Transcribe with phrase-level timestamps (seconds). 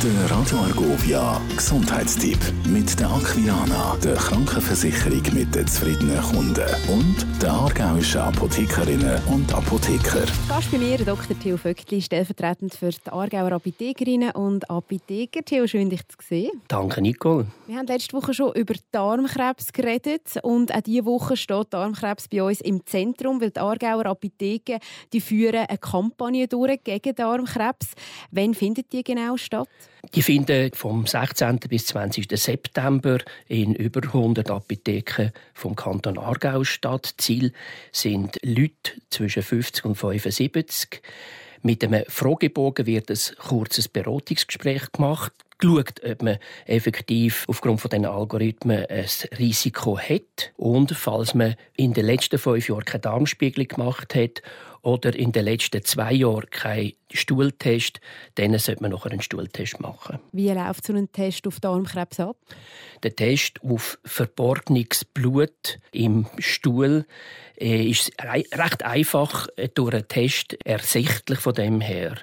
[0.00, 7.50] Der Radio Argovia Gesundheitstipp mit der Aquilana, der Krankenversicherung mit den zufriedenen Kunden und der
[7.50, 10.24] aargauischen Apothekerinnen und Apotheker.
[10.48, 11.36] Gast bei mir Dr.
[11.40, 15.44] Theo Vöckli, stellvertretend für die Aargauer Apothekerinnen und Apotheker.
[15.44, 16.62] Theo, schön dich zu sehen.
[16.68, 17.46] Danke, Nicole.
[17.66, 22.44] Wir haben letzte Woche schon über Darmkrebs geredet und auch diese Woche steht Darmkrebs bei
[22.44, 24.78] uns im Zentrum, weil die Aargauer Apotheken
[25.12, 27.94] die führen eine Kampagne durch gegen Darmkrebs.
[28.30, 29.66] Wann findet die genau statt?
[30.14, 31.58] Die finden vom 16.
[31.68, 32.28] bis 20.
[32.32, 37.14] September in über 100 Apotheken vom Kanton Aargau statt.
[37.18, 37.52] Ziel
[37.92, 41.02] sind Leute zwischen 50 und 75.
[41.62, 48.06] Mit einem Fragebogen wird ein kurzes Beratungsgespräch gemacht geschaut, ob man effektiv aufgrund von diesen
[48.06, 49.06] Algorithmen ein
[49.38, 54.42] Risiko hat und falls man in den letzten fünf Jahren keine Darmspiegelung gemacht hat
[54.88, 58.00] oder in den letzten zwei Jahren keinen Stuhltest,
[58.36, 60.18] dann sollte man noch einen Stuhltest machen.
[60.32, 62.36] Wie läuft so ein Test auf Darmkrebs ab?
[63.02, 67.04] Der Test auf verborgenes Blut im Stuhl
[67.60, 72.16] äh, ist recht einfach äh, durch einen Test ersichtlich von dem her.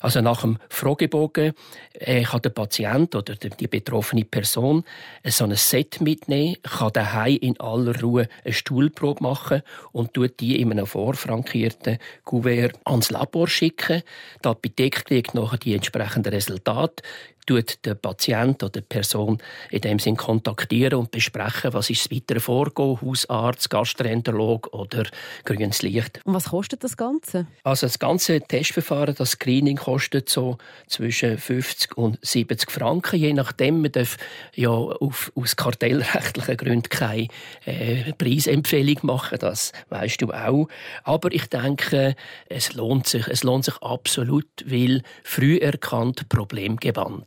[0.00, 1.52] Also nach dem Fragebogen
[1.94, 4.84] äh, kann der Patient oder die betroffene Person
[5.24, 10.60] so ein Set mitnehmen, kann daheim in aller Ruhe eine Stuhlprobe machen und tut die
[10.60, 14.02] in einem vorfrankierten Kuvert ans Labor schicken.
[14.44, 17.02] Die Apotheke kriegt nachher die entsprechenden Resultate
[17.46, 19.38] tut der Patient oder die Person
[19.70, 25.04] in dem Sinn kontaktieren und besprechen, was ist das weitere Vorgehen, Hausarzt, Gastroenterolog oder
[25.44, 26.20] grünes Licht.
[26.24, 27.46] Und was kostet das Ganze?
[27.64, 33.82] Also das ganze Testverfahren, das Screening kostet so zwischen 50 und 70 Franken, je nachdem.
[33.82, 34.16] Man darf
[34.54, 37.28] ja auf, aus kartellrechtlichen Gründen keine
[37.64, 40.68] äh, Preisempfehlung machen, das weißt du auch.
[41.04, 42.14] Aber ich denke,
[42.48, 46.28] es lohnt sich, es lohnt sich absolut, weil früh erkannt,